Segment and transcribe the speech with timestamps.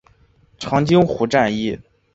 [0.57, 1.79] 长津湖战役